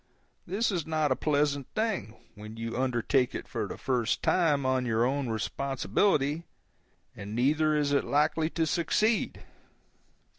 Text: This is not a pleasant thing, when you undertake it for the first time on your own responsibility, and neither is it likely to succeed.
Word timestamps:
This 0.47 0.71
is 0.71 0.87
not 0.87 1.11
a 1.11 1.15
pleasant 1.15 1.67
thing, 1.75 2.15
when 2.33 2.57
you 2.57 2.75
undertake 2.75 3.35
it 3.35 3.47
for 3.47 3.67
the 3.67 3.77
first 3.77 4.23
time 4.23 4.65
on 4.65 4.83
your 4.83 5.05
own 5.05 5.29
responsibility, 5.29 6.47
and 7.15 7.35
neither 7.35 7.75
is 7.75 7.91
it 7.91 8.03
likely 8.03 8.49
to 8.49 8.65
succeed. 8.65 9.43